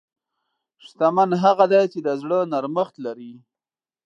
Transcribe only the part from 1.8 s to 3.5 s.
چې د زړه نرمښت لري.